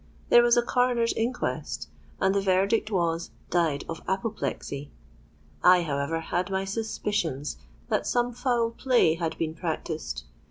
[0.29, 1.87] There was a Coroner's Inquest;
[2.19, 4.89] and the verdict was 'Died of apoplexy.'
[5.63, 7.57] I however had my suspicions
[7.89, 10.23] that some foul play had been practised.